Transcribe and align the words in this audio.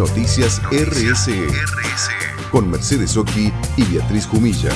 Noticias 0.00 0.62
RSE, 0.72 1.46
con 2.50 2.70
Mercedes 2.70 3.18
Oki 3.18 3.52
y 3.76 3.84
Beatriz 3.84 4.26
Jumilla. 4.26 4.70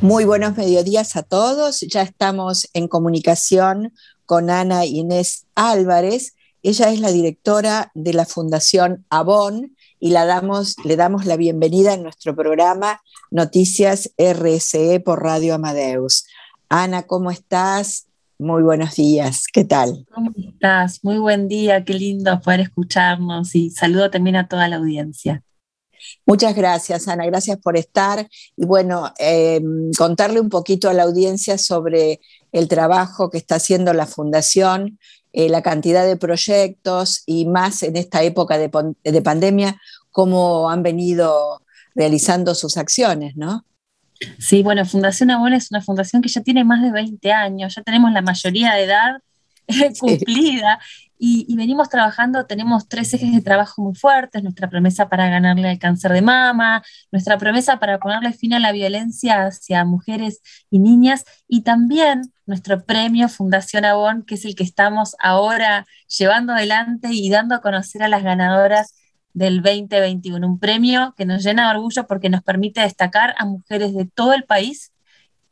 Muy 0.00 0.24
buenos 0.24 0.56
mediodías 0.56 1.16
a 1.16 1.24
todos. 1.24 1.80
Ya 1.80 2.02
estamos 2.02 2.68
en 2.72 2.86
comunicación 2.86 3.92
con 4.26 4.48
Ana 4.48 4.84
Inés 4.84 5.46
Álvarez. 5.56 6.36
Ella 6.62 6.92
es 6.92 7.00
la 7.00 7.10
directora 7.10 7.90
de 7.94 8.12
la 8.12 8.24
Fundación 8.24 9.04
Avon 9.10 9.74
y 9.98 10.10
le 10.10 10.96
damos 10.96 11.24
la 11.24 11.36
bienvenida 11.36 11.94
en 11.94 12.04
nuestro 12.04 12.36
programa 12.36 13.02
Noticias 13.32 14.12
RSE 14.18 15.00
por 15.00 15.20
Radio 15.20 15.56
Amadeus. 15.56 16.26
Ana, 16.68 17.08
¿cómo 17.08 17.32
estás? 17.32 18.06
Muy 18.38 18.62
buenos 18.62 18.96
días, 18.96 19.44
¿qué 19.50 19.64
tal? 19.64 20.06
¿Cómo 20.14 20.30
estás? 20.36 21.02
Muy 21.02 21.16
buen 21.16 21.48
día, 21.48 21.86
qué 21.86 21.94
lindo 21.94 22.38
poder 22.42 22.60
escucharnos 22.60 23.54
y 23.54 23.70
saludo 23.70 24.10
también 24.10 24.36
a 24.36 24.46
toda 24.46 24.68
la 24.68 24.76
audiencia. 24.76 25.42
Muchas 26.26 26.54
gracias, 26.54 27.08
Ana, 27.08 27.24
gracias 27.24 27.58
por 27.58 27.78
estar. 27.78 28.28
Y 28.54 28.66
bueno, 28.66 29.10
em, 29.16 29.90
contarle 29.96 30.40
un 30.40 30.50
poquito 30.50 30.90
a 30.90 30.92
la 30.92 31.04
audiencia 31.04 31.56
sobre 31.56 32.20
el 32.52 32.68
trabajo 32.68 33.30
que 33.30 33.38
está 33.38 33.54
haciendo 33.54 33.94
la 33.94 34.06
Fundación, 34.06 34.98
eh, 35.32 35.48
la 35.48 35.62
cantidad 35.62 36.04
de 36.04 36.18
proyectos 36.18 37.22
y 37.24 37.46
más 37.46 37.82
en 37.82 37.96
esta 37.96 38.22
época 38.22 38.58
de, 38.58 38.70
de 39.02 39.22
pandemia, 39.22 39.80
cómo 40.10 40.68
han 40.68 40.82
venido 40.82 41.62
realizando 41.94 42.54
sus 42.54 42.76
acciones, 42.76 43.34
¿no? 43.34 43.64
Sí, 44.38 44.62
bueno, 44.62 44.84
Fundación 44.84 45.30
Avon 45.30 45.52
es 45.52 45.70
una 45.70 45.82
fundación 45.82 46.22
que 46.22 46.28
ya 46.28 46.42
tiene 46.42 46.64
más 46.64 46.82
de 46.82 46.90
20 46.90 47.32
años, 47.32 47.74
ya 47.74 47.82
tenemos 47.82 48.12
la 48.12 48.22
mayoría 48.22 48.74
de 48.74 48.84
edad 48.84 49.16
cumplida 50.00 50.78
y, 51.18 51.54
venimos 51.56 51.88
trabajando, 51.88 52.46
tenemos 52.46 52.88
tres 52.88 53.12
ejes 53.14 53.32
de 53.32 53.40
trabajo 53.40 53.82
muy 53.82 53.94
fuertes, 53.94 54.42
nuestra 54.42 54.68
promesa 54.68 55.08
para 55.08 55.28
ganarle 55.28 55.68
al 55.68 55.78
cáncer 55.78 56.12
de 56.12 56.20
mama, 56.20 56.82
nuestra 57.10 57.38
promesa 57.38 57.78
para 57.78 57.98
ponerle 57.98 58.32
fin 58.32 58.52
a 58.52 58.60
la 58.60 58.72
violencia 58.72 59.46
hacia 59.46 59.84
mujeres 59.84 60.42
y 60.70 60.78
niñas 60.78 61.24
y 61.48 61.62
también 61.62 62.32
nuestro 62.44 62.84
premio 62.84 63.28
Fundación 63.28 63.84
Avon, 63.86 64.24
que 64.24 64.34
es 64.34 64.44
el 64.44 64.54
que 64.54 64.64
estamos 64.64 65.16
ahora 65.18 65.86
llevando 66.06 66.52
adelante 66.52 67.08
y 67.10 67.30
dando 67.30 67.54
a 67.54 67.60
conocer 67.60 68.02
a 68.02 68.08
las 68.08 68.22
ganadoras 68.22 68.94
del 69.36 69.60
2021, 69.60 70.46
un 70.46 70.58
premio 70.58 71.14
que 71.14 71.26
nos 71.26 71.44
llena 71.44 71.64
de 71.68 71.76
orgullo 71.76 72.06
porque 72.06 72.30
nos 72.30 72.42
permite 72.42 72.80
destacar 72.80 73.34
a 73.36 73.44
mujeres 73.44 73.94
de 73.94 74.06
todo 74.06 74.32
el 74.32 74.44
país 74.44 74.94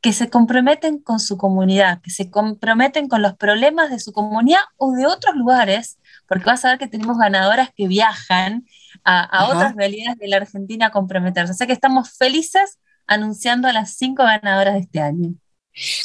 que 0.01 0.15
se 0.15 0.31
comprometen 0.31 0.99
con 0.99 1.21
su 1.21 1.37
comunidad, 1.37 2.01
que 2.01 2.11
se 2.11 2.31
comprometen 2.31 3.09
con 3.09 3.21
los 3.21 3.35
problemas 3.37 3.91
de 3.91 4.01
su 4.01 4.13
comunidad 4.13 4.61
o 4.79 4.93
de 4.93 5.07
otros 5.07 5.37
lugares, 5.37 5.99
porque 6.27 6.47
vas 6.47 6.65
a 6.65 6.71
ver 6.71 6.79
que 6.79 6.89
tenemos 6.89 7.19
ganadoras 7.19 7.71
que 7.77 7.87
viajan 7.87 8.65
a, 9.05 9.49
otras 9.49 9.75
realidades 9.77 10.19
de 10.19 10.29
la 10.29 10.39
Argentina 10.39 10.87
a 10.87 10.91
comprometerse. 10.91 11.53
O 11.53 11.55
sea 11.55 11.67
que 11.67 11.75
estamos 11.75 12.11
felices 12.17 12.79
anunciando 13.07 13.69
a 13.69 13.75
las 13.75 13.97
cinco 13.97 14.25
ganadoras 14.25 14.75
de 14.75 14.81
este 14.81 15.01
año. 15.01 15.35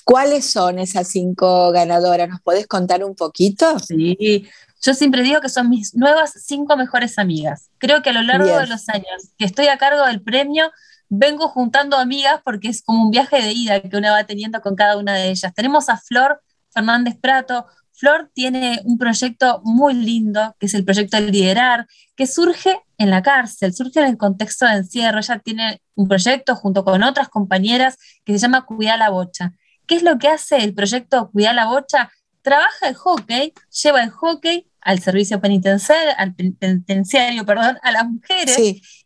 ¿Cuáles 0.03 0.49
son 0.49 0.79
esas 0.79 1.07
cinco 1.09 1.71
ganadoras? 1.71 2.27
¿Nos 2.29 2.41
podés 2.41 2.67
contar 2.67 3.03
un 3.03 3.15
poquito? 3.15 3.77
Sí, 3.79 4.47
yo 4.81 4.93
siempre 4.93 5.23
digo 5.23 5.41
que 5.41 5.49
son 5.49 5.69
mis 5.69 5.95
nuevas 5.95 6.33
cinco 6.45 6.77
mejores 6.77 7.19
amigas. 7.19 7.69
Creo 7.77 8.01
que 8.01 8.09
a 8.09 8.13
lo 8.13 8.23
largo 8.23 8.57
de 8.57 8.67
los 8.67 8.89
años 8.89 9.29
que 9.37 9.45
estoy 9.45 9.67
a 9.67 9.77
cargo 9.77 10.05
del 10.05 10.21
premio, 10.21 10.71
vengo 11.09 11.47
juntando 11.49 11.97
amigas 11.97 12.41
porque 12.43 12.69
es 12.69 12.83
como 12.83 13.03
un 13.03 13.11
viaje 13.11 13.41
de 13.41 13.51
ida 13.51 13.81
que 13.81 13.97
uno 13.97 14.11
va 14.11 14.23
teniendo 14.25 14.61
con 14.61 14.75
cada 14.75 14.97
una 14.97 15.15
de 15.15 15.29
ellas. 15.29 15.53
Tenemos 15.53 15.89
a 15.89 15.97
Flor 15.97 16.41
Fernández 16.69 17.15
Prato. 17.19 17.65
Flor 17.99 18.31
tiene 18.33 18.79
un 18.85 18.97
proyecto 18.97 19.61
muy 19.65 19.93
lindo, 19.93 20.55
que 20.57 20.67
es 20.67 20.73
el 20.73 20.85
proyecto 20.85 21.19
Liderar, 21.19 21.85
que 22.15 22.27
surge 22.27 22.81
en 22.97 23.09
la 23.09 23.21
cárcel, 23.21 23.73
surge 23.73 23.99
en 23.99 24.05
el 24.05 24.17
contexto 24.17 24.65
de 24.65 24.75
encierro. 24.75 25.19
Ella 25.19 25.39
tiene 25.39 25.81
un 25.95 26.07
proyecto 26.07 26.55
junto 26.55 26.85
con 26.85 27.03
otras 27.03 27.27
compañeras 27.27 27.97
que 28.23 28.31
se 28.31 28.39
llama 28.39 28.65
Cuidar 28.65 28.99
la 28.99 29.09
Bocha. 29.09 29.51
¿Qué 29.85 29.95
es 29.95 30.03
lo 30.03 30.17
que 30.17 30.29
hace 30.29 30.63
el 30.63 30.73
proyecto 30.73 31.29
Cuidar 31.29 31.55
la 31.55 31.65
Bocha? 31.65 32.09
Trabaja 32.41 32.87
el 32.87 32.95
hockey, 32.95 33.53
lleva 33.83 34.01
el 34.01 34.11
hockey 34.11 34.65
al 34.79 34.99
servicio 35.01 35.41
penitenciario, 35.41 36.13
al 36.17 36.33
penitenciario, 36.35 37.45
perdón, 37.45 37.79
a 37.81 37.91
las 37.91 38.07
mujeres 38.07 38.57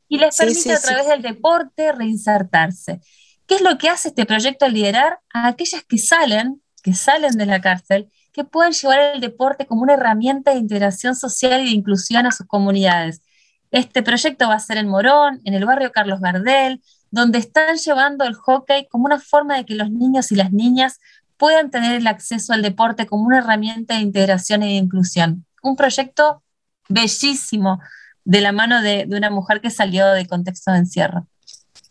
y 0.07 0.17
les 0.19 0.37
permite 0.37 0.71
a 0.71 0.79
través 0.79 1.07
del 1.07 1.23
deporte 1.23 1.91
reinsertarse. 1.93 3.01
¿Qué 3.47 3.55
es 3.55 3.61
lo 3.61 3.75
que 3.79 3.89
hace 3.89 4.09
este 4.09 4.27
proyecto 4.27 4.69
Liderar? 4.69 5.17
A 5.33 5.47
aquellas 5.47 5.83
que 5.83 5.97
salen, 5.97 6.61
que 6.83 6.93
salen 6.93 7.31
de 7.31 7.47
la 7.47 7.59
cárcel, 7.59 8.07
que 8.33 8.43
puedan 8.43 8.73
llevar 8.73 8.99
el 9.15 9.21
deporte 9.21 9.65
como 9.65 9.83
una 9.83 9.93
herramienta 9.93 10.51
de 10.51 10.57
integración 10.57 11.15
social 11.15 11.61
y 11.61 11.65
de 11.65 11.71
inclusión 11.71 12.25
a 12.25 12.31
sus 12.31 12.47
comunidades. 12.47 13.21
Este 13.71 14.03
proyecto 14.03 14.49
va 14.49 14.55
a 14.55 14.59
ser 14.59 14.77
en 14.77 14.89
Morón, 14.89 15.39
en 15.45 15.53
el 15.53 15.65
barrio 15.65 15.91
Carlos 15.91 16.19
Gardel, 16.19 16.81
donde 17.11 17.37
están 17.39 17.77
llevando 17.77 18.25
el 18.25 18.33
hockey 18.33 18.87
como 18.87 19.05
una 19.05 19.19
forma 19.19 19.55
de 19.55 19.65
que 19.65 19.75
los 19.75 19.89
niños 19.91 20.31
y 20.31 20.35
las 20.35 20.51
niñas 20.51 20.99
puedan 21.37 21.69
tener 21.69 21.95
el 21.95 22.07
acceso 22.07 22.53
al 22.53 22.61
deporte 22.61 23.05
como 23.05 23.25
una 23.25 23.39
herramienta 23.39 23.95
de 23.95 24.01
integración 24.01 24.63
y 24.63 24.73
de 24.73 24.83
inclusión 24.83 25.45
un 25.63 25.75
proyecto 25.75 26.43
bellísimo 26.89 27.79
de 28.25 28.41
la 28.41 28.51
mano 28.51 28.81
de, 28.81 29.07
una 29.09 29.31
mujer 29.31 29.61
que 29.61 29.71
salió 29.71 30.07
de 30.11 30.27
contexto 30.27 30.71
de 30.71 30.79
encierro. 30.79 31.27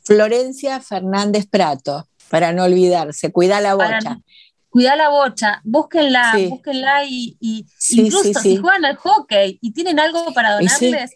Florencia 0.05 0.81
Fernández 0.81 1.47
Prato, 1.47 2.09
para 2.31 2.53
no 2.53 2.65
olvidarse, 2.65 3.33
cuida 3.33 3.61
la 3.61 3.75
bocha. 3.75 4.19
Cuida 4.73 4.97
la 4.97 5.11
bocha, 5.11 5.61
búsquenla, 5.65 6.33
búsquenla 6.49 7.05
y, 7.05 7.37
incluso 7.91 8.41
si 8.41 8.57
juegan 8.57 8.87
al 8.87 8.97
hockey 8.97 9.59
y 9.61 9.73
tienen 9.73 10.01
algo 10.01 10.33
para 10.33 10.55
donarles, 10.55 11.13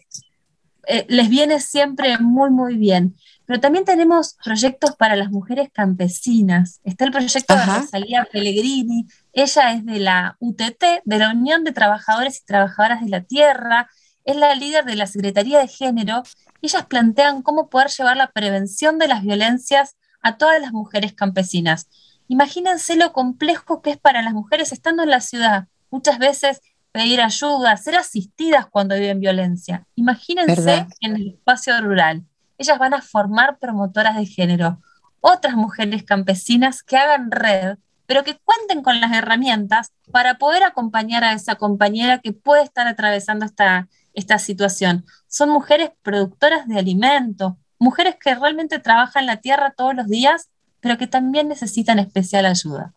eh, 0.85 1.05
les 1.09 1.27
viene 1.27 1.59
siempre 1.59 2.19
muy, 2.19 2.51
muy 2.51 2.77
bien. 2.77 3.15
Pero 3.47 3.59
también 3.59 3.83
tenemos 3.83 4.37
proyectos 4.43 4.95
para 4.95 5.15
las 5.15 5.31
mujeres 5.31 5.69
campesinas. 5.73 6.81
Está 6.83 7.05
el 7.05 7.11
proyecto 7.11 7.55
de 7.55 7.65
Rosalía 7.65 8.27
Pellegrini. 8.31 9.07
Ella 9.33 9.73
es 9.73 9.85
de 9.85 9.99
la 9.99 10.37
UTT, 10.39 10.83
de 11.03 11.17
la 11.17 11.31
Unión 11.31 11.63
de 11.63 11.71
Trabajadores 11.71 12.41
y 12.41 12.45
Trabajadoras 12.45 13.01
de 13.01 13.09
la 13.09 13.23
Tierra. 13.23 13.89
Es 14.23 14.35
la 14.35 14.53
líder 14.53 14.85
de 14.85 14.95
la 14.95 15.07
Secretaría 15.07 15.59
de 15.59 15.67
Género. 15.67 16.21
Ellas 16.61 16.85
plantean 16.85 17.41
cómo 17.41 17.69
poder 17.69 17.87
llevar 17.89 18.17
la 18.17 18.31
prevención 18.31 18.99
de 18.99 19.07
las 19.07 19.23
violencias 19.23 19.95
a 20.21 20.37
todas 20.37 20.61
las 20.61 20.73
mujeres 20.73 21.13
campesinas. 21.13 21.87
Imagínense 22.27 22.95
lo 22.95 23.13
complejo 23.13 23.81
que 23.81 23.91
es 23.91 23.97
para 23.97 24.21
las 24.21 24.33
mujeres 24.33 24.71
estando 24.71 25.03
en 25.03 25.11
la 25.11 25.21
ciudad. 25.21 25.67
Muchas 25.89 26.19
veces 26.19 26.61
pedir 26.91 27.21
ayuda, 27.21 27.77
ser 27.77 27.95
asistidas 27.95 28.67
cuando 28.67 28.95
viven 28.95 29.19
violencia. 29.19 29.85
Imagínense 29.95 30.87
en 31.01 31.15
el 31.15 31.27
espacio 31.29 31.79
rural 31.81 32.25
ellas 32.57 32.79
van 32.79 32.93
a 32.93 33.01
formar 33.01 33.59
promotoras 33.59 34.15
de 34.15 34.25
género, 34.25 34.81
otras 35.21 35.55
mujeres 35.55 36.03
campesinas 36.03 36.83
que 36.83 36.97
hagan 36.97 37.31
red, 37.31 37.77
pero 38.05 38.23
que 38.23 38.37
cuenten 38.37 38.83
con 38.83 38.99
las 39.01 39.11
herramientas 39.13 39.91
para 40.11 40.37
poder 40.37 40.63
acompañar 40.63 41.23
a 41.23 41.33
esa 41.33 41.55
compañera 41.55 42.19
que 42.19 42.33
puede 42.33 42.63
estar 42.63 42.87
atravesando 42.87 43.45
esta, 43.45 43.89
esta 44.13 44.39
situación. 44.39 45.05
Son 45.27 45.49
mujeres 45.49 45.91
productoras 46.01 46.67
de 46.67 46.79
alimentos, 46.79 47.53
mujeres 47.79 48.15
que 48.19 48.33
realmente 48.33 48.79
trabajan 48.79 49.25
la 49.25 49.37
tierra 49.37 49.73
todos 49.75 49.93
los 49.93 50.07
días, 50.07 50.49
pero 50.79 50.97
que 50.97 51.07
también 51.07 51.47
necesitan 51.47 51.99
especial 51.99 52.45
ayuda. 52.45 52.93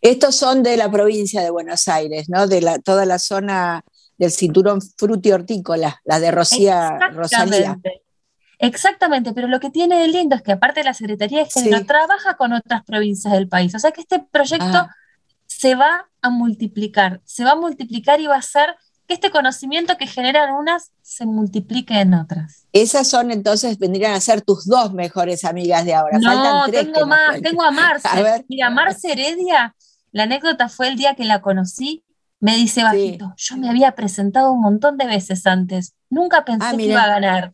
Estos 0.00 0.36
son 0.36 0.62
de 0.62 0.76
la 0.76 0.90
provincia 0.90 1.42
de 1.42 1.50
Buenos 1.50 1.88
Aires, 1.88 2.28
¿no? 2.28 2.46
De 2.46 2.60
la, 2.60 2.78
toda 2.78 3.06
la 3.06 3.18
zona 3.18 3.84
del 4.18 4.30
cinturón 4.30 4.80
frutihortícola, 4.82 6.00
la 6.04 6.20
de 6.20 6.30
Rocía, 6.30 6.98
Rosalía. 7.12 7.78
Exactamente, 8.58 9.32
pero 9.32 9.48
lo 9.48 9.58
que 9.58 9.70
tiene 9.70 9.98
de 9.98 10.08
lindo 10.08 10.36
es 10.36 10.42
que 10.42 10.52
aparte 10.52 10.80
de 10.80 10.84
la 10.84 10.94
Secretaría 10.94 11.44
de 11.44 11.50
Género, 11.50 11.86
trabaja 11.86 12.36
con 12.36 12.52
otras 12.52 12.84
provincias 12.84 13.32
del 13.32 13.48
país. 13.48 13.74
O 13.74 13.78
sea 13.78 13.90
que 13.92 14.02
este 14.02 14.18
proyecto 14.18 14.66
ah. 14.66 14.94
se 15.46 15.74
va 15.74 16.10
a 16.20 16.28
multiplicar, 16.28 17.22
se 17.24 17.44
va 17.44 17.52
a 17.52 17.56
multiplicar 17.56 18.20
y 18.20 18.26
va 18.26 18.34
a 18.34 18.40
hacer 18.40 18.76
que 19.10 19.14
este 19.14 19.32
conocimiento 19.32 19.96
que 19.96 20.06
generan 20.06 20.54
unas 20.54 20.92
se 21.02 21.26
multiplique 21.26 21.98
en 21.98 22.14
otras. 22.14 22.68
Esas 22.72 23.08
son 23.08 23.32
entonces, 23.32 23.76
vendrían 23.76 24.12
a 24.12 24.20
ser 24.20 24.40
tus 24.40 24.66
dos 24.66 24.92
mejores 24.92 25.44
amigas 25.44 25.84
de 25.84 25.94
ahora. 25.94 26.16
No, 26.20 26.66
tengo 26.70 27.06
más, 27.06 27.42
tengo 27.42 27.64
a 27.64 27.72
Marce. 27.72 28.08
Mira, 28.48 28.70
Marce 28.70 29.10
Heredia, 29.10 29.74
la 30.12 30.22
anécdota 30.22 30.68
fue 30.68 30.86
el 30.86 30.96
día 30.96 31.16
que 31.16 31.24
la 31.24 31.40
conocí, 31.42 32.04
me 32.38 32.54
dice 32.54 32.84
bajito, 32.84 33.34
yo 33.36 33.56
me 33.56 33.68
había 33.68 33.96
presentado 33.96 34.52
un 34.52 34.60
montón 34.60 34.96
de 34.96 35.06
veces 35.06 35.44
antes, 35.44 35.94
nunca 36.08 36.44
pensé 36.44 36.68
ah, 36.68 36.76
que 36.76 36.84
iba 36.84 37.02
a 37.02 37.08
ganar. 37.08 37.52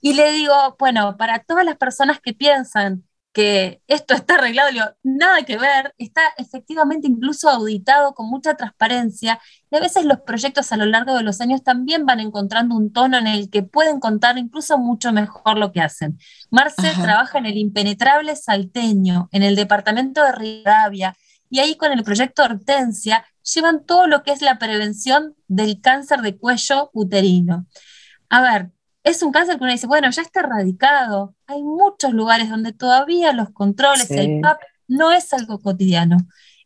Y 0.00 0.14
le 0.14 0.30
digo, 0.30 0.54
bueno, 0.78 1.16
para 1.16 1.40
todas 1.40 1.64
las 1.64 1.78
personas 1.78 2.20
que 2.20 2.32
piensan 2.32 3.02
que 3.32 3.82
esto 3.86 4.12
está 4.14 4.34
arreglado, 4.34 4.70
digo, 4.70 4.84
nada 5.02 5.42
que 5.42 5.56
ver, 5.56 5.94
está 5.96 6.20
efectivamente 6.36 7.08
incluso 7.08 7.48
auditado 7.48 8.14
con 8.14 8.28
mucha 8.28 8.54
transparencia 8.54 9.40
y 9.70 9.76
a 9.76 9.80
veces 9.80 10.04
los 10.04 10.20
proyectos 10.20 10.70
a 10.70 10.76
lo 10.76 10.84
largo 10.84 11.14
de 11.14 11.22
los 11.22 11.40
años 11.40 11.62
también 11.62 12.04
van 12.04 12.20
encontrando 12.20 12.76
un 12.76 12.92
tono 12.92 13.16
en 13.16 13.26
el 13.26 13.48
que 13.48 13.62
pueden 13.62 14.00
contar 14.00 14.36
incluso 14.36 14.76
mucho 14.76 15.12
mejor 15.12 15.56
lo 15.56 15.72
que 15.72 15.80
hacen. 15.80 16.18
Marce 16.50 16.92
trabaja 17.00 17.38
en 17.38 17.46
el 17.46 17.56
impenetrable 17.56 18.36
salteño, 18.36 19.28
en 19.32 19.42
el 19.42 19.56
departamento 19.56 20.22
de 20.22 20.32
Rivadavia, 20.32 21.16
y 21.48 21.60
ahí 21.60 21.76
con 21.76 21.92
el 21.92 22.02
proyecto 22.02 22.42
Hortensia 22.42 23.24
llevan 23.54 23.84
todo 23.84 24.06
lo 24.06 24.22
que 24.22 24.32
es 24.32 24.42
la 24.42 24.58
prevención 24.58 25.34
del 25.48 25.80
cáncer 25.80 26.20
de 26.20 26.36
cuello 26.36 26.90
uterino. 26.92 27.66
A 28.30 28.40
ver, 28.40 28.70
es 29.04 29.22
un 29.22 29.32
cáncer 29.32 29.58
que 29.58 29.64
uno 29.64 29.72
dice, 29.72 29.86
bueno, 29.86 30.10
ya 30.10 30.22
está 30.22 30.40
erradicado. 30.40 31.34
Hay 31.46 31.62
muchos 31.62 32.12
lugares 32.12 32.48
donde 32.50 32.72
todavía 32.72 33.32
los 33.32 33.50
controles, 33.50 34.10
el 34.10 34.40
PAP, 34.40 34.60
no 34.86 35.12
es 35.12 35.32
algo 35.32 35.60
cotidiano. 35.60 36.18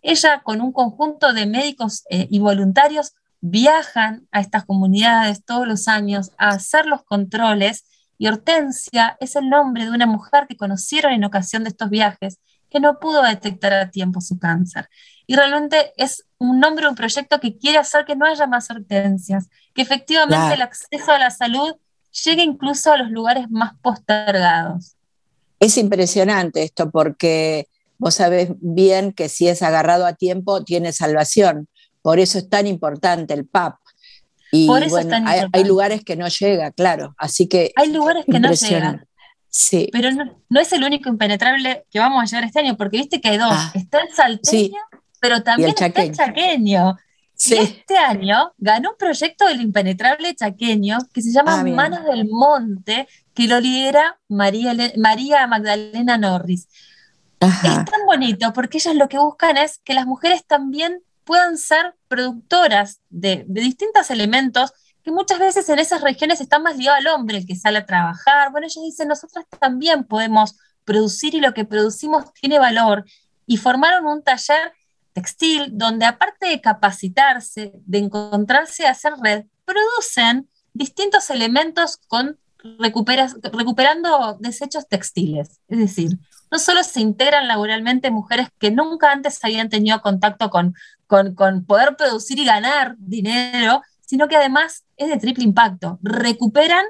Ella 0.02 0.42
con 0.42 0.60
un 0.60 0.72
conjunto 0.72 1.32
de 1.32 1.46
médicos 1.46 2.04
eh, 2.10 2.28
y 2.30 2.38
voluntarios 2.38 3.14
viajan 3.40 4.26
a 4.32 4.40
estas 4.40 4.64
comunidades 4.64 5.44
todos 5.44 5.66
los 5.66 5.88
años 5.88 6.32
a 6.38 6.50
hacer 6.50 6.86
los 6.86 7.04
controles 7.04 7.84
y 8.18 8.28
Hortensia 8.28 9.16
es 9.20 9.36
el 9.36 9.48
nombre 9.48 9.84
de 9.84 9.90
una 9.90 10.06
mujer 10.06 10.46
que 10.48 10.56
conocieron 10.56 11.12
en 11.12 11.24
ocasión 11.24 11.64
de 11.64 11.70
estos 11.70 11.90
viajes 11.90 12.38
que 12.70 12.80
no 12.80 12.98
pudo 12.98 13.22
detectar 13.22 13.72
a 13.72 13.90
tiempo 13.90 14.20
su 14.20 14.38
cáncer. 14.38 14.88
Y 15.26 15.36
realmente 15.36 15.92
es 15.96 16.24
un 16.38 16.60
nombre 16.60 16.88
un 16.88 16.94
proyecto 16.94 17.40
que 17.40 17.56
quiere 17.56 17.78
hacer 17.78 18.04
que 18.04 18.16
no 18.16 18.26
haya 18.26 18.46
más 18.46 18.70
hortensias, 18.70 19.48
que 19.74 19.82
efectivamente 19.82 20.54
el 20.54 20.62
acceso 20.62 21.12
a 21.12 21.18
la 21.18 21.30
salud 21.30 21.76
llegue 22.24 22.42
incluso 22.42 22.92
a 22.92 22.96
los 22.96 23.10
lugares 23.10 23.50
más 23.50 23.72
postergados. 23.82 24.96
Es 25.58 25.76
impresionante 25.78 26.62
esto 26.62 26.90
porque 26.90 27.68
vos 27.98 28.14
sabés 28.14 28.50
bien 28.60 29.12
que 29.12 29.28
si 29.28 29.48
es 29.48 29.62
agarrado 29.62 30.06
a 30.06 30.14
tiempo 30.14 30.64
tiene 30.64 30.92
salvación. 30.92 31.68
Por 32.02 32.18
eso 32.18 32.38
es 32.38 32.48
tan 32.48 32.66
importante 32.66 33.34
el 33.34 33.46
PAP. 33.46 33.76
Y 34.52 34.66
bueno, 34.66 34.92
hay, 35.52 35.64
lugares 35.64 36.04
que 36.04 36.16
no 36.16 36.28
llega, 36.28 36.70
claro. 36.70 37.14
Así 37.18 37.48
que. 37.48 37.72
Hay 37.76 37.92
lugares 37.92 38.24
que 38.24 38.38
no 38.38 38.52
llegan. 38.52 39.06
Sí. 39.48 39.88
Pero 39.90 40.10
no, 40.12 40.60
es 40.60 40.72
el 40.72 40.84
único 40.84 41.08
impenetrable 41.08 41.84
que 41.90 41.98
vamos 41.98 42.22
a 42.22 42.26
llegar 42.26 42.44
este 42.44 42.60
año, 42.60 42.76
porque 42.76 42.98
viste 42.98 43.20
que 43.20 43.28
hay 43.28 43.38
dos. 43.38 43.50
Ah, 43.50 43.72
está 43.74 44.00
el 44.00 44.14
salteño, 44.14 44.78
pero 45.20 45.42
también 45.42 45.70
está 45.70 46.02
el 46.02 46.14
chaqueño. 46.14 46.96
Y 47.44 47.54
este 47.54 47.98
año 47.98 48.52
ganó 48.56 48.90
un 48.92 48.96
proyecto 48.96 49.46
del 49.46 49.60
impenetrable 49.60 50.34
chaqueño 50.34 50.98
que 51.12 51.20
se 51.20 51.32
llama 51.32 51.60
ah, 51.60 51.64
Manos 51.64 52.04
del 52.04 52.26
Monte, 52.28 53.06
que 53.34 53.46
lo 53.46 53.60
lidera 53.60 54.18
María, 54.28 54.74
María 54.96 55.46
Magdalena 55.46 56.16
Norris. 56.16 56.68
Es 57.40 57.60
tan 57.60 58.06
bonito 58.06 58.52
porque 58.52 58.78
ellas 58.78 58.94
lo 58.94 59.08
que 59.08 59.18
buscan 59.18 59.58
es 59.58 59.78
que 59.84 59.92
las 59.92 60.06
mujeres 60.06 60.44
también 60.46 61.02
puedan 61.24 61.58
ser 61.58 61.94
productoras 62.08 63.00
de, 63.10 63.44
distintos 63.48 64.10
elementos 64.10 64.72
que 65.02 65.10
muchas 65.10 65.38
veces 65.38 65.68
en 65.68 65.78
esas 65.78 66.00
regiones 66.00 66.40
están 66.40 66.62
más 66.62 66.76
ligados 66.76 67.00
al 67.00 67.14
hombre, 67.14 67.38
el 67.38 67.46
que 67.46 67.54
sale 67.54 67.78
a 67.78 67.86
trabajar. 67.86 68.50
Bueno, 68.50 68.66
ellos 68.66 68.82
dicen, 68.82 69.08
nosotras 69.08 69.44
también 69.60 70.04
podemos 70.04 70.56
producir 70.84 71.34
y 71.34 71.40
lo 71.40 71.52
que 71.52 71.64
producimos 71.64 72.32
tiene 72.32 72.58
valor. 72.58 73.04
Y 73.46 73.58
formaron 73.58 74.06
un 74.06 74.22
taller 74.22 74.72
textil 75.16 75.70
donde 75.72 76.04
aparte 76.04 76.46
de 76.46 76.60
capacitarse, 76.60 77.72
de 77.86 77.98
encontrarse 77.98 78.86
a 78.86 78.90
hacer 78.90 79.14
red, 79.22 79.46
producen 79.64 80.46
distintos 80.74 81.30
elementos 81.30 81.96
con 82.06 82.38
recuperando 82.78 84.36
desechos 84.40 84.86
textiles. 84.88 85.58
Es 85.68 85.78
decir, 85.78 86.18
no 86.50 86.58
solo 86.58 86.82
se 86.82 87.00
integran 87.00 87.48
laboralmente 87.48 88.10
mujeres 88.10 88.48
que 88.58 88.70
nunca 88.70 89.10
antes 89.10 89.42
habían 89.42 89.70
tenido 89.70 90.02
contacto 90.02 90.50
con, 90.50 90.74
con, 91.06 91.64
poder 91.64 91.96
producir 91.96 92.38
y 92.38 92.44
ganar 92.44 92.96
dinero, 92.98 93.80
sino 94.02 94.28
que 94.28 94.36
además 94.36 94.84
es 94.98 95.08
de 95.08 95.16
triple 95.16 95.44
impacto. 95.44 95.98
Recuperan 96.02 96.84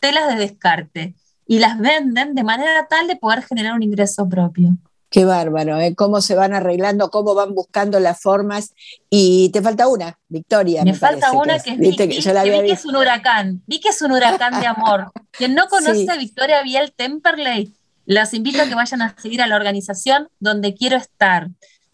telas 0.00 0.28
de 0.28 0.34
descarte 0.34 1.14
y 1.46 1.60
las 1.60 1.78
venden 1.78 2.34
de 2.34 2.44
manera 2.44 2.86
tal 2.90 3.06
de 3.06 3.16
poder 3.16 3.42
generar 3.42 3.74
un 3.74 3.82
ingreso 3.82 4.28
propio. 4.28 4.76
Qué 5.10 5.24
bárbaro, 5.24 5.80
¿eh? 5.80 5.96
cómo 5.96 6.20
se 6.20 6.36
van 6.36 6.54
arreglando, 6.54 7.10
cómo 7.10 7.34
van 7.34 7.52
buscando 7.52 7.98
las 7.98 8.20
formas. 8.20 8.74
Y 9.10 9.50
te 9.50 9.60
falta 9.60 9.88
una, 9.88 10.16
Victoria. 10.28 10.84
Me, 10.84 10.94
falta 10.94 11.32
una 11.32 11.58
que 11.58 11.72
es, 11.72 11.78
Vicky, 11.78 11.96
que, 11.96 12.06
Vicky 12.06 12.70
es 12.70 12.84
un 12.84 12.94
huracán. 12.94 13.60
Vicky 13.66 13.88
es 13.88 14.00
un 14.02 14.12
huracán 14.12 14.60
de 14.60 14.68
amor. 14.68 15.10
Quien 15.32 15.56
no 15.56 15.66
conoce 15.68 16.08
a 16.08 16.16
Victoria 16.16 16.62
Biel 16.62 16.92
Temperley, 16.92 17.74
las 18.06 18.34
invito 18.34 18.62
a 18.62 18.66
que 18.66 18.76
vayan 18.76 19.02
a 19.02 19.16
seguir 19.18 19.42
a 19.42 19.48
la 19.48 19.56
organización 19.56 20.28
Donde 20.38 20.74
Quiero 20.74 20.96
Estar. 20.96 21.48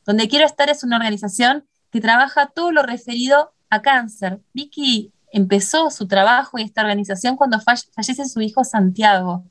Donde 0.04 0.28
Quiero 0.28 0.44
Estar 0.44 0.68
es 0.68 0.84
una 0.84 0.96
organización 0.96 1.64
que 1.90 2.02
trabaja 2.02 2.48
todo 2.54 2.70
lo 2.70 2.82
referido 2.82 3.54
a 3.70 3.80
cáncer. 3.80 4.40
Vicky 4.52 5.10
empezó 5.32 5.90
su 5.90 6.06
trabajo 6.06 6.58
y 6.58 6.62
esta 6.62 6.82
organización 6.82 7.36
cuando 7.36 7.60
fallece 7.60 8.26
su 8.26 8.42
hijo 8.42 8.62
Santiago. 8.62 9.44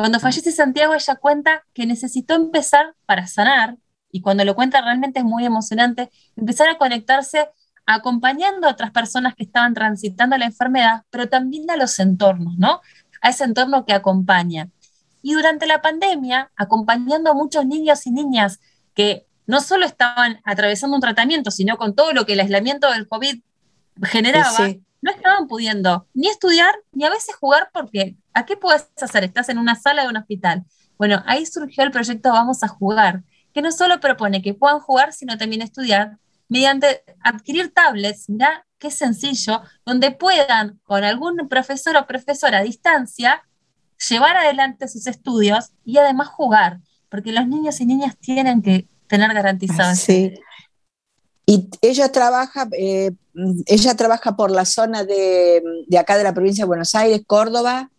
Cuando 0.00 0.18
fallece 0.18 0.50
Santiago, 0.50 0.94
ella 0.94 1.14
cuenta 1.16 1.62
que 1.74 1.84
necesitó 1.84 2.34
empezar 2.34 2.94
para 3.04 3.26
sanar, 3.26 3.76
y 4.10 4.22
cuando 4.22 4.46
lo 4.46 4.54
cuenta 4.54 4.80
realmente 4.80 5.18
es 5.18 5.26
muy 5.26 5.44
emocionante, 5.44 6.10
empezar 6.36 6.70
a 6.70 6.78
conectarse 6.78 7.50
acompañando 7.84 8.66
a 8.66 8.70
otras 8.70 8.92
personas 8.92 9.34
que 9.34 9.42
estaban 9.42 9.74
transitando 9.74 10.38
la 10.38 10.46
enfermedad, 10.46 11.02
pero 11.10 11.28
también 11.28 11.70
a 11.70 11.76
los 11.76 11.98
entornos, 11.98 12.56
¿no? 12.56 12.80
A 13.20 13.28
ese 13.28 13.44
entorno 13.44 13.84
que 13.84 13.92
acompaña. 13.92 14.70
Y 15.20 15.34
durante 15.34 15.66
la 15.66 15.82
pandemia, 15.82 16.50
acompañando 16.56 17.30
a 17.30 17.34
muchos 17.34 17.66
niños 17.66 18.06
y 18.06 18.10
niñas 18.10 18.58
que 18.94 19.26
no 19.46 19.60
solo 19.60 19.84
estaban 19.84 20.40
atravesando 20.44 20.96
un 20.96 21.02
tratamiento, 21.02 21.50
sino 21.50 21.76
con 21.76 21.94
todo 21.94 22.14
lo 22.14 22.24
que 22.24 22.32
el 22.32 22.40
aislamiento 22.40 22.90
del 22.90 23.06
COVID 23.06 23.42
generaba, 24.04 24.56
no 25.02 25.10
estaban 25.10 25.46
pudiendo 25.46 26.06
ni 26.14 26.28
estudiar 26.28 26.74
ni 26.92 27.04
a 27.04 27.10
veces 27.10 27.34
jugar 27.36 27.70
porque 27.72 28.16
¿a 28.34 28.44
qué 28.46 28.56
puedes 28.56 28.88
hacer? 29.00 29.24
Estás 29.24 29.48
en 29.48 29.58
una 29.58 29.74
sala 29.74 30.02
de 30.02 30.08
un 30.08 30.16
hospital. 30.16 30.64
Bueno, 30.98 31.22
ahí 31.26 31.46
surgió 31.46 31.84
el 31.84 31.90
proyecto 31.90 32.30
Vamos 32.32 32.62
a 32.62 32.68
jugar, 32.68 33.22
que 33.52 33.62
no 33.62 33.72
solo 33.72 34.00
propone 34.00 34.42
que 34.42 34.54
puedan 34.54 34.80
jugar, 34.80 35.12
sino 35.12 35.38
también 35.38 35.62
estudiar 35.62 36.18
mediante 36.48 37.04
adquirir 37.22 37.72
tablets, 37.72 38.28
mira 38.28 38.66
qué 38.78 38.90
sencillo, 38.90 39.62
donde 39.86 40.10
puedan 40.10 40.80
con 40.84 41.04
algún 41.04 41.48
profesor 41.48 41.96
o 41.96 42.06
profesora 42.06 42.58
a 42.58 42.62
distancia 42.62 43.42
llevar 44.08 44.36
adelante 44.36 44.88
sus 44.88 45.06
estudios 45.06 45.72
y 45.84 45.98
además 45.98 46.28
jugar, 46.28 46.80
porque 47.08 47.32
los 47.32 47.46
niños 47.46 47.80
y 47.80 47.86
niñas 47.86 48.16
tienen 48.18 48.62
que 48.62 48.88
tener 49.06 49.32
garantizado. 49.32 49.94
Sí. 49.94 50.34
Y 51.46 51.68
ella 51.82 52.10
trabaja, 52.10 52.68
eh, 52.72 53.12
ella 53.66 53.94
trabaja 53.94 54.36
por 54.36 54.50
la 54.50 54.64
zona 54.64 55.04
de, 55.04 55.62
acá 55.98 56.16
de 56.16 56.24
la 56.24 56.34
provincia 56.34 56.64
de 56.64 56.68
Buenos 56.68 56.94
Aires, 56.94 57.22
Córdoba. 57.26 57.90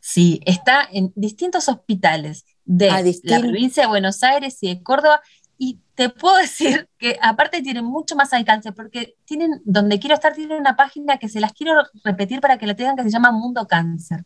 Sí, 0.00 0.40
está 0.44 0.86
en 0.90 1.12
distintos 1.14 1.68
hospitales 1.68 2.44
de 2.64 2.90
ah, 2.90 3.02
la 3.22 3.40
provincia 3.40 3.84
de 3.84 3.88
Buenos 3.88 4.22
Aires 4.22 4.58
y 4.60 4.68
de 4.68 4.82
Córdoba. 4.82 5.20
Y 5.56 5.80
te 5.94 6.10
puedo 6.10 6.36
decir 6.38 6.88
que 6.98 7.18
aparte 7.22 7.62
tienen 7.62 7.84
mucho 7.84 8.16
más 8.16 8.32
alcance, 8.32 8.72
porque 8.72 9.16
tienen, 9.24 9.62
donde 9.64 9.98
quiero 9.98 10.14
estar, 10.14 10.34
tienen 10.34 10.60
una 10.60 10.76
página 10.76 11.18
que 11.18 11.28
se 11.28 11.40
las 11.40 11.52
quiero 11.52 11.82
repetir 12.04 12.40
para 12.40 12.58
que 12.58 12.66
la 12.66 12.74
tengan, 12.74 12.96
que 12.96 13.04
se 13.04 13.10
llama 13.10 13.32
Mundo 13.32 13.66
Cáncer. 13.66 14.24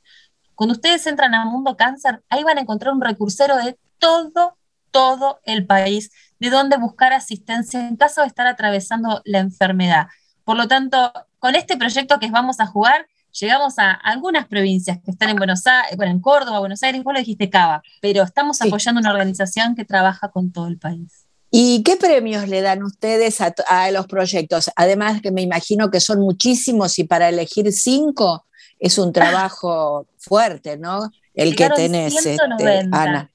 Cuando 0.54 0.72
ustedes 0.72 1.06
entran 1.06 1.34
a 1.34 1.44
Mundo 1.44 1.76
Cáncer, 1.76 2.22
ahí 2.28 2.42
van 2.42 2.58
a 2.58 2.62
encontrar 2.62 2.92
un 2.92 3.00
recursero 3.00 3.56
de 3.56 3.78
todo, 3.98 4.57
todo 4.90 5.40
el 5.44 5.66
país, 5.66 6.10
de 6.38 6.50
donde 6.50 6.76
buscar 6.76 7.12
asistencia 7.12 7.86
en 7.86 7.96
caso 7.96 8.20
de 8.20 8.28
estar 8.28 8.46
atravesando 8.46 9.22
la 9.24 9.38
enfermedad. 9.38 10.06
Por 10.44 10.56
lo 10.56 10.68
tanto, 10.68 11.12
con 11.38 11.54
este 11.54 11.76
proyecto 11.76 12.18
que 12.18 12.30
vamos 12.30 12.60
a 12.60 12.66
jugar, 12.66 13.06
llegamos 13.32 13.78
a 13.78 13.92
algunas 13.92 14.46
provincias 14.46 14.98
que 15.04 15.10
están 15.10 15.30
en 15.30 15.36
Buenos 15.36 15.66
Aires, 15.66 15.96
bueno, 15.96 16.12
en 16.12 16.20
Córdoba, 16.20 16.58
Buenos 16.58 16.82
Aires, 16.82 17.02
vos 17.02 17.12
lo 17.12 17.18
dijiste 17.20 17.50
Cava, 17.50 17.82
pero 18.00 18.22
estamos 18.22 18.60
apoyando 18.62 19.00
una 19.00 19.10
organización 19.10 19.74
que 19.74 19.84
trabaja 19.84 20.28
con 20.30 20.52
todo 20.52 20.68
el 20.68 20.78
país. 20.78 21.24
¿Y 21.50 21.82
qué 21.82 21.96
premios 21.96 22.46
le 22.46 22.60
dan 22.60 22.82
ustedes 22.82 23.40
a, 23.40 23.54
a, 23.68 23.90
los 23.90 24.06
proyectos? 24.06 24.70
Además 24.76 25.22
que 25.22 25.30
me 25.30 25.40
imagino 25.40 25.90
que 25.90 26.00
son 26.00 26.20
muchísimos 26.20 26.98
y 26.98 27.04
para 27.04 27.30
elegir 27.30 27.72
cinco, 27.72 28.46
es 28.78 28.98
un 28.98 29.12
trabajo 29.12 30.06
fuerte, 30.18 30.76
¿no? 30.76 31.10
El 31.34 31.56
que 31.56 31.68
tenés, 31.70 32.14
190, 32.14 32.72
este, 32.72 32.88
Ana. 32.92 33.30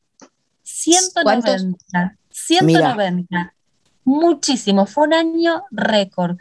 190. 0.63 2.17
190. 2.29 3.53
Muchísimo. 4.03 4.85
Fue 4.85 5.05
un 5.05 5.13
año 5.13 5.63
récord. 5.71 6.37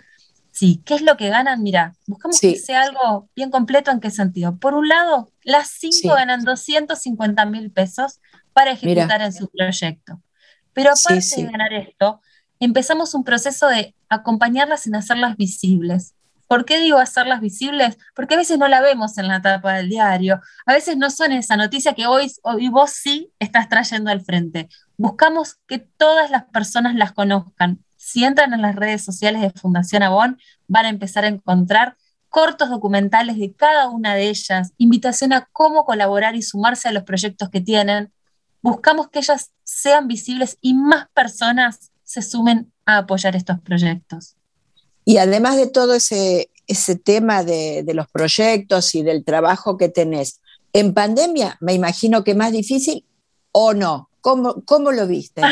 Sí, 0.51 0.83
¿qué 0.85 0.95
es 0.95 1.03
lo 1.03 1.17
que 1.17 1.29
ganan? 1.29 1.63
Mira, 1.63 1.95
buscamos 2.07 2.39
que 2.41 2.57
sea 2.57 2.83
algo 2.83 3.29
bien 3.35 3.51
completo. 3.51 3.91
¿En 3.91 4.01
qué 4.01 4.11
sentido? 4.11 4.57
Por 4.57 4.75
un 4.75 4.89
lado, 4.89 5.31
las 5.43 5.69
cinco 5.69 6.15
ganan 6.15 6.45
250 6.45 7.47
mil 7.47 7.71
pesos 7.71 8.21
para 8.53 8.73
ejecutar 8.73 9.23
en 9.23 9.33
su 9.33 9.49
proyecto. 9.49 10.21
Pero 10.73 10.91
aparte 10.91 11.37
de 11.37 11.51
ganar 11.51 11.73
esto, 11.73 12.21
empezamos 12.61 13.15
un 13.15 13.25
proceso 13.25 13.67
de 13.69 13.95
acompañarlas 14.09 14.87
en 14.87 14.95
hacerlas 14.95 15.37
visibles. 15.37 16.15
¿Por 16.53 16.67
qué 16.67 16.79
digo 16.81 16.99
hacerlas 16.99 17.41
visibles? 17.41 17.97
Porque 18.15 18.35
a 18.35 18.37
veces 18.37 18.59
no 18.59 18.69
la 18.69 18.83
vemos 18.83 19.17
en 19.17 19.27
la 19.27 19.41
tapa 19.41 19.73
del 19.73 19.89
diario, 19.89 20.43
a 20.67 20.75
veces 20.75 20.99
no 20.99 21.09
son 21.09 21.33
esa 21.33 21.57
noticia 21.57 21.95
que 21.95 22.07
hoy, 22.07 22.31
hoy 22.43 22.69
vos 22.69 22.91
sí 22.91 23.33
estás 23.39 23.71
trayendo 23.71 24.11
al 24.11 24.21
frente. 24.21 24.69
Buscamos 24.99 25.61
que 25.67 25.79
todas 25.79 26.31
las 26.31 26.45
personas 26.45 26.95
las 26.95 27.13
conozcan. 27.13 27.83
Si 27.97 28.23
entran 28.23 28.53
en 28.53 28.61
las 28.61 28.77
redes 28.77 29.03
sociales 29.03 29.41
de 29.41 29.49
Fundación 29.49 30.03
Avon, 30.03 30.39
van 30.69 30.85
a 30.85 30.91
empezar 30.91 31.25
a 31.25 31.29
encontrar 31.29 31.97
cortos 32.29 32.69
documentales 32.69 33.39
de 33.39 33.55
cada 33.55 33.89
una 33.89 34.15
de 34.15 34.29
ellas, 34.29 34.75
invitación 34.77 35.33
a 35.33 35.49
cómo 35.53 35.87
colaborar 35.87 36.37
y 36.37 36.43
sumarse 36.43 36.87
a 36.87 36.93
los 36.93 37.05
proyectos 37.05 37.49
que 37.49 37.63
tienen. 37.63 38.13
Buscamos 38.61 39.09
que 39.09 39.21
ellas 39.21 39.53
sean 39.65 40.07
visibles 40.07 40.59
y 40.61 40.75
más 40.75 41.09
personas 41.15 41.93
se 42.05 42.21
sumen 42.21 42.71
a 42.85 42.99
apoyar 42.99 43.37
estos 43.37 43.59
proyectos. 43.61 44.37
Y 45.05 45.19
además 45.19 45.57
de 45.57 45.69
todo 45.69 45.95
ese, 45.95 46.51
ese 46.67 46.97
tema 46.97 47.45
de, 47.45 47.85
los 47.95 48.09
proyectos 48.09 48.95
y 48.95 49.03
del 49.03 49.25
trabajo 49.25 49.77
que 49.77 49.89
tenés, 49.89 50.41
en 50.73 50.95
pandemia 50.95 51.59
me 51.61 51.75
imagino 51.75 52.25
que 52.25 52.35
más 52.35 52.53
difícil 52.53 53.05
o 53.53 53.75
no. 53.75 54.09
¿Cómo, 54.21 54.63
cómo 54.65 54.93
lo 54.93 55.07
viste? 55.07 55.43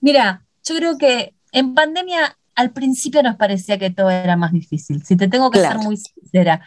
mira, 0.00 0.44
yo 0.64 0.76
creo 0.76 0.98
que 0.98 1.34
en 1.52 1.74
pandemia 1.74 2.36
al 2.54 2.72
principio 2.72 3.22
nos 3.22 3.36
parecía 3.36 3.78
que 3.78 3.90
todo 3.90 4.10
era 4.10 4.36
más 4.36 4.52
difícil, 4.52 5.04
si 5.04 5.16
te 5.16 5.28
tengo 5.28 5.50
que 5.50 5.60
ser 5.60 5.78
muy 5.78 5.96
sincera. 5.98 6.62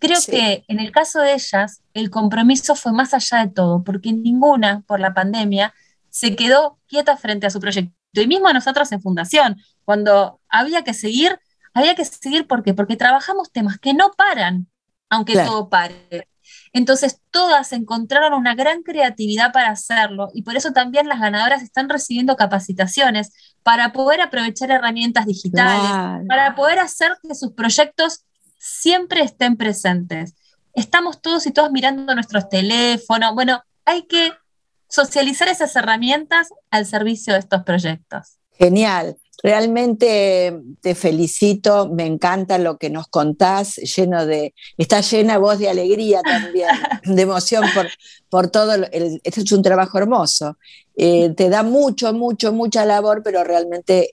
Creo 0.00 0.18
que 0.28 0.64
en 0.68 0.78
el 0.78 0.92
caso 0.92 1.20
de 1.20 1.34
ellas, 1.34 1.80
el 1.94 2.10
compromiso 2.10 2.74
fue 2.76 2.92
más 2.92 3.14
allá 3.14 3.44
de 3.44 3.52
todo, 3.52 3.82
porque 3.82 4.12
ninguna, 4.12 4.82
por 4.86 5.00
la 5.00 5.14
pandemia, 5.14 5.74
se 6.10 6.36
quedó 6.36 6.78
quieta 6.86 7.16
frente 7.16 7.46
a 7.46 7.50
su 7.50 7.60
proyecto. 7.60 7.97
Y 8.12 8.26
mismo 8.26 8.52
nosotros 8.52 8.90
en 8.92 9.00
Fundación, 9.00 9.56
cuando 9.84 10.40
había 10.48 10.82
que 10.82 10.94
seguir, 10.94 11.38
había 11.74 11.94
que 11.94 12.04
seguir 12.04 12.46
¿por 12.46 12.62
qué? 12.62 12.74
porque 12.74 12.96
trabajamos 12.96 13.52
temas 13.52 13.78
que 13.78 13.94
no 13.94 14.12
paran, 14.16 14.68
aunque 15.08 15.34
todo 15.34 15.68
pare. 15.68 16.28
Entonces, 16.72 17.20
todas 17.30 17.72
encontraron 17.72 18.34
una 18.34 18.54
gran 18.54 18.82
creatividad 18.82 19.52
para 19.52 19.70
hacerlo 19.70 20.30
y 20.34 20.42
por 20.42 20.56
eso 20.56 20.72
también 20.72 21.08
las 21.08 21.20
ganadoras 21.20 21.62
están 21.62 21.88
recibiendo 21.88 22.36
capacitaciones 22.36 23.32
para 23.62 23.92
poder 23.92 24.20
aprovechar 24.20 24.70
herramientas 24.70 25.26
digitales, 25.26 26.24
para 26.26 26.54
poder 26.54 26.78
hacer 26.78 27.12
que 27.22 27.34
sus 27.34 27.52
proyectos 27.52 28.24
siempre 28.58 29.22
estén 29.22 29.56
presentes. 29.56 30.34
Estamos 30.74 31.20
todos 31.20 31.46
y 31.46 31.52
todas 31.52 31.70
mirando 31.70 32.14
nuestros 32.14 32.48
teléfonos. 32.48 33.34
Bueno, 33.34 33.62
hay 33.84 34.02
que 34.06 34.32
socializar 34.88 35.48
esas 35.48 35.74
herramientas 35.76 36.48
al 36.70 36.86
servicio 36.86 37.34
de 37.34 37.40
estos 37.40 37.62
proyectos. 37.62 38.38
Genial. 38.52 39.16
Realmente 39.40 40.60
te 40.80 40.96
felicito, 40.96 41.88
me 41.88 42.06
encanta 42.06 42.58
lo 42.58 42.76
que 42.76 42.90
nos 42.90 43.06
contás, 43.06 43.76
lleno 43.76 44.26
de, 44.26 44.52
está 44.76 45.00
llena 45.00 45.38
voz 45.38 45.60
de 45.60 45.68
alegría 45.68 46.22
también, 46.22 46.66
de 47.04 47.22
emoción 47.22 47.64
por, 47.72 47.86
por 48.28 48.50
todo. 48.50 48.74
El, 48.74 49.20
este 49.22 49.42
es 49.42 49.52
un 49.52 49.62
trabajo 49.62 49.96
hermoso. 49.98 50.58
Eh, 50.96 51.32
te 51.36 51.48
da 51.50 51.62
mucho, 51.62 52.12
mucho, 52.12 52.52
mucha 52.52 52.84
labor, 52.84 53.22
pero 53.22 53.44
realmente 53.44 54.10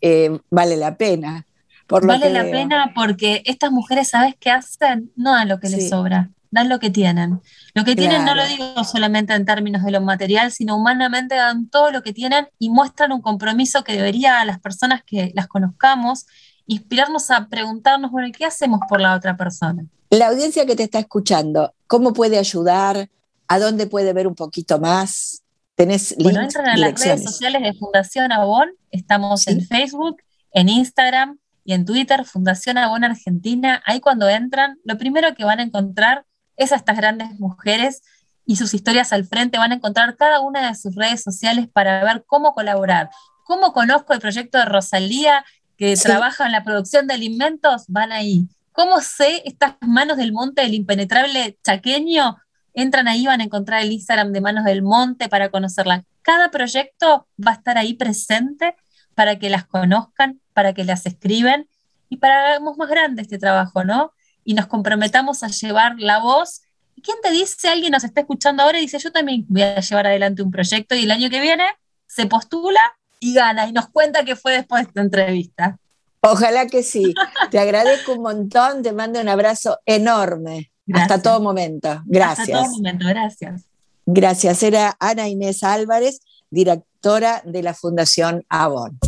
eh, 0.00 0.38
vale 0.48 0.78
la 0.78 0.96
pena. 0.96 1.46
vale 1.86 2.30
la 2.30 2.44
pena 2.44 2.92
porque 2.94 3.42
estas 3.44 3.70
mujeres, 3.70 4.08
¿sabes 4.08 4.36
qué 4.40 4.50
hacen? 4.50 5.12
No 5.16 5.34
a 5.34 5.44
lo 5.44 5.60
que 5.60 5.68
les 5.68 5.90
sobra 5.90 6.30
dan 6.52 6.68
lo 6.68 6.78
que 6.78 6.90
tienen. 6.90 7.40
Lo 7.74 7.84
que 7.84 7.96
tienen 7.96 8.24
no 8.24 8.36
lo 8.36 8.46
digo 8.46 8.84
solamente 8.84 9.34
en 9.34 9.44
términos 9.44 9.82
de 9.82 9.90
lo 9.90 10.00
material, 10.00 10.52
sino 10.52 10.76
humanamente 10.76 11.34
dan 11.34 11.68
todo 11.68 11.90
lo 11.90 12.02
que 12.02 12.12
tienen 12.12 12.46
y 12.58 12.70
muestran 12.70 13.10
un 13.10 13.22
compromiso 13.22 13.82
que 13.82 13.94
debería 13.94 14.40
a 14.40 14.44
las 14.44 14.60
personas 14.60 15.02
que 15.04 15.32
las 15.34 15.48
conozcamos 15.48 16.26
inspirarnos 16.66 17.30
a 17.30 17.48
preguntarnos, 17.48 18.10
bueno, 18.10 18.32
¿qué 18.36 18.44
hacemos 18.44 18.80
por 18.88 19.00
la 19.00 19.14
otra 19.14 19.36
persona? 19.36 19.84
La 20.10 20.28
audiencia 20.28 20.66
que 20.66 20.76
te 20.76 20.84
está 20.84 20.98
escuchando, 20.98 21.74
¿cómo 21.86 22.12
puede 22.12 22.38
ayudar? 22.38 23.08
¿A 23.48 23.58
dónde 23.58 23.86
puede 23.86 24.12
ver 24.12 24.26
un 24.26 24.34
poquito 24.34 24.78
más? 24.78 25.42
¿Tenés 25.74 26.14
bueno, 26.18 26.42
entran 26.42 26.68
a 26.68 26.76
las 26.76 27.00
redes 27.02 27.24
sociales 27.24 27.62
de 27.62 27.72
Fundación 27.74 28.30
Avon, 28.30 28.70
estamos 28.90 29.48
en 29.48 29.66
Facebook, 29.66 30.18
en 30.52 30.68
Instagram 30.68 31.38
y 31.64 31.72
en 31.72 31.86
Twitter, 31.86 32.24
Fundación 32.24 32.76
Avon 32.76 33.04
Argentina. 33.04 33.82
Ahí 33.86 34.00
cuando 34.00 34.28
entran, 34.28 34.78
lo 34.84 34.98
primero 34.98 35.34
que 35.34 35.44
van 35.44 35.60
a 35.60 35.62
encontrar 35.62 36.26
es 36.56 36.72
a 36.72 36.76
estas 36.76 36.96
grandes 36.96 37.38
mujeres 37.38 38.02
y 38.44 38.56
sus 38.56 38.74
historias 38.74 39.12
al 39.12 39.24
frente. 39.24 39.58
Van 39.58 39.72
a 39.72 39.76
encontrar 39.76 40.16
cada 40.16 40.40
una 40.40 40.68
de 40.68 40.74
sus 40.74 40.94
redes 40.94 41.22
sociales 41.22 41.68
para 41.72 42.04
ver 42.04 42.24
cómo 42.26 42.52
colaborar. 42.52 43.10
¿Cómo 43.44 43.72
conozco 43.72 44.12
el 44.12 44.20
proyecto 44.20 44.58
de 44.58 44.64
Rosalía 44.64 45.44
que 45.76 45.96
trabaja 45.96 46.46
en 46.46 46.52
la 46.52 46.64
producción 46.64 47.06
de 47.06 47.14
alimentos? 47.14 47.84
Van 47.88 48.12
ahí. 48.12 48.46
¿Cómo 48.72 49.00
sé 49.00 49.42
estas 49.44 49.74
manos 49.80 50.16
del 50.16 50.32
monte 50.32 50.62
del 50.62 50.74
impenetrable 50.74 51.58
chaqueño? 51.62 52.38
Entran 52.74 53.06
ahí, 53.06 53.26
van 53.26 53.40
a 53.40 53.44
encontrar 53.44 53.82
el 53.82 53.92
Instagram 53.92 54.32
de 54.32 54.40
Manos 54.40 54.64
del 54.64 54.82
Monte 54.82 55.28
para 55.28 55.50
conocerla. 55.50 56.04
Cada 56.22 56.50
proyecto 56.50 57.26
va 57.44 57.50
a 57.50 57.54
estar 57.54 57.76
ahí 57.76 57.94
presente 57.94 58.74
para 59.14 59.38
que 59.38 59.50
las 59.50 59.66
conozcan, 59.66 60.40
para 60.54 60.72
que 60.72 60.84
las 60.84 61.04
escriben 61.04 61.68
y 62.08 62.16
para 62.16 62.34
que 62.34 62.50
hagamos 62.52 62.78
más 62.78 62.88
grande 62.88 63.22
este 63.22 63.38
trabajo, 63.38 63.84
¿no? 63.84 64.12
Y 64.44 64.54
nos 64.54 64.66
comprometamos 64.66 65.42
a 65.42 65.48
llevar 65.48 65.94
la 65.98 66.18
voz. 66.20 66.62
¿Y 66.96 67.02
quién 67.02 67.16
te 67.22 67.30
dice? 67.30 67.68
Alguien 67.68 67.92
nos 67.92 68.04
está 68.04 68.20
escuchando 68.20 68.62
ahora 68.62 68.78
y 68.78 68.82
dice, 68.82 68.98
yo 68.98 69.12
también 69.12 69.44
voy 69.48 69.62
a 69.62 69.80
llevar 69.80 70.06
adelante 70.06 70.42
un 70.42 70.50
proyecto 70.50 70.94
y 70.94 71.04
el 71.04 71.10
año 71.10 71.30
que 71.30 71.40
viene 71.40 71.64
se 72.06 72.26
postula 72.26 72.80
y 73.20 73.34
gana 73.34 73.68
y 73.68 73.72
nos 73.72 73.88
cuenta 73.88 74.24
qué 74.24 74.36
fue 74.36 74.52
después 74.52 74.82
de 74.82 74.88
esta 74.88 75.00
entrevista. 75.00 75.78
Ojalá 76.20 76.66
que 76.66 76.82
sí. 76.82 77.14
Te 77.50 77.58
agradezco 77.58 78.12
un 78.12 78.22
montón, 78.22 78.82
te 78.82 78.92
mando 78.92 79.20
un 79.20 79.28
abrazo 79.28 79.78
enorme. 79.86 80.70
Hasta 80.92 81.22
todo 81.22 81.40
momento. 81.40 82.02
Gracias. 82.04 82.48
Hasta 82.48 82.64
todo 82.64 82.76
momento, 82.76 83.06
gracias. 83.08 83.64
Gracias. 84.06 84.62
Era 84.62 84.96
Ana 85.00 85.28
Inés 85.28 85.62
Álvarez, 85.62 86.20
directora 86.52 87.42
de 87.44 87.62
la 87.62 87.74
Fundación 87.74 88.44
Avon. 88.48 88.98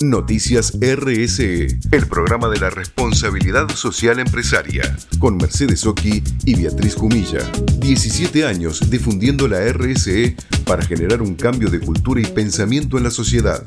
Noticias 0.00 0.72
RSE, 0.80 1.68
el 1.92 2.08
programa 2.08 2.48
de 2.48 2.58
la 2.58 2.70
responsabilidad 2.70 3.68
social 3.68 4.18
empresaria, 4.18 4.96
con 5.18 5.36
Mercedes 5.36 5.86
Oki 5.86 6.24
y 6.46 6.54
Beatriz 6.56 6.96
Jumilla. 6.96 7.40
17 7.78 8.46
años 8.46 8.90
difundiendo 8.90 9.46
la 9.46 9.60
RSE 9.72 10.36
para 10.66 10.82
generar 10.82 11.20
un 11.20 11.34
cambio 11.34 11.68
de 11.68 11.80
cultura 11.80 12.20
y 12.20 12.24
pensamiento 12.24 12.96
en 12.96 13.04
la 13.04 13.10
sociedad. 13.10 13.62